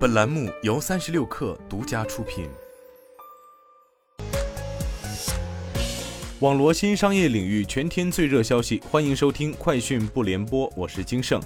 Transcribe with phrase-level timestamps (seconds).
[0.00, 2.48] 本栏目由三十六氪独家出品。
[6.38, 11.38] 网罗新商业领域全天最热消息，欢迎收听快讯不联播，我是金盛。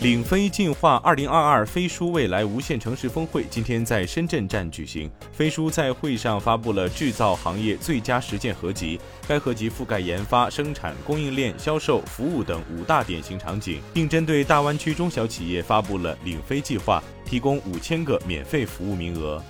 [0.00, 5.10] 领飞进化二零二二飞书未来无限城市峰会今天在深圳站举行。
[5.30, 8.98] 飞书在会上发布了制造行业最佳实践合集，
[9.28, 19.42] 该合集覆盖研发、生产、供应链、销售、服务等五大典型场景，并针对大湾区中小企业发布了领飞计划，提供五千个免费服务名额。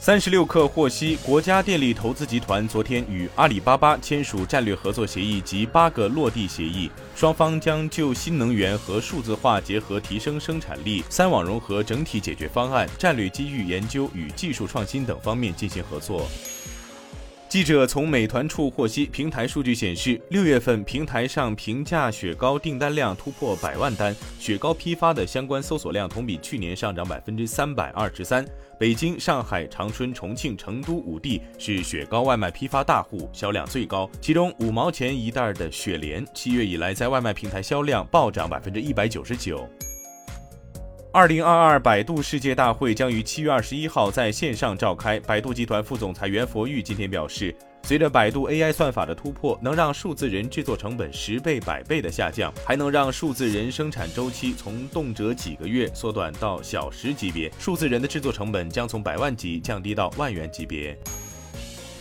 [0.00, 16.28] 三十六氪获悉，国家电力投资集团昨天与阿里巴巴签署战略合作协议及八个落地协议，双方将就新能源和数字化结合提升生产力、三网融合整体解决方案、战略机遇研究与技术创新等方面进行合作。
[17.48, 28.44] 记者从美团处获悉，平台数据显示，六月份平台上平价雪糕订单量突破百万单，雪糕批发的相关搜索量同比去年上涨百分之三百二十三。
[28.78, 34.08] 北京、上海、长春、重庆、成都五地是雪糕外卖批发大户，销量最高。
[34.20, 39.66] 其中五毛钱一袋的雪莲，七月以来在外卖平台销量暴涨百分之一百九十九。
[41.18, 45.18] 二零二二百度世界大会将于七月二十一号在线上召开。
[45.18, 47.52] 百度集团副总裁袁佛玉今天表示，
[47.82, 60.96] 随着百度 AI 算法的突破，能让数字人制作成本十倍、百倍的下降，还能让数字人生产周期从动辄几个月缩短到小时级别，数字人的制作成本将从百万级降低到万元级别。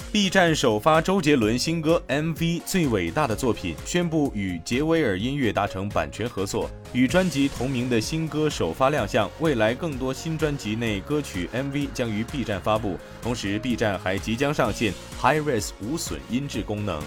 [0.10, 9.30] B 站首发周杰伦新歌 MV《最伟大的作品》，宣布与杰威尔音乐达成版权合作，与专辑同名的新歌首发亮相。
[9.42, 17.04] 未来更多新专辑内歌曲 MV 将于 B 站发布，同时 B 站还即将上线 Hi-Res 无损音质功能。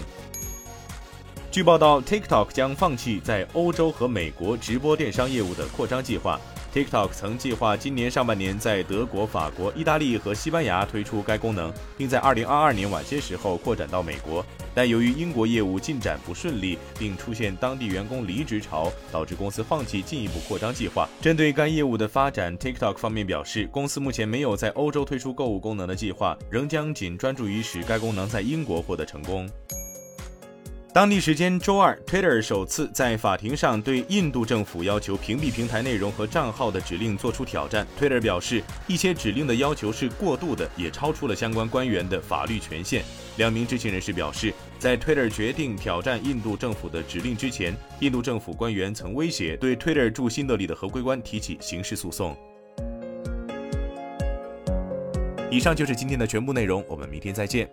[1.49, 6.39] 据报道，TikTok 将放弃在欧洲和美国直播电商业务的扩张计划。
[6.73, 14.45] TikTok 曾计划今年上半年在德国、法国、意大利和西班牙推出该功能，并在2022年晚些时候扩展到美国。
[14.73, 21.09] 但由于英国业务进展不顺利，并出现当地员工离职潮，导致公司放弃进一步扩张计划。
[21.19, 29.49] 针对该业务的发展，TikTok 方面表示，公司目前没有在欧洲推出购物功能的计划，仍将仅专注于使该功能在英国获得成功。
[30.93, 37.87] 当地时间周二，Twitter 首次在法庭上对印度政府要求屏蔽平台内容和账号的指令作出挑战。
[37.97, 43.05] Twitter 表示，一些指令的要求是过度的，也超出了相关官员的法律权限。
[43.37, 52.35] 两名知情人士表示，在 Twitter 决定挑战印度政府的指令之前，印度政府官员曾威胁对 Twitter 驻新德里的合规官提起刑事诉讼。
[55.49, 57.69] 以上就是今天的全部内容，我们明天再见。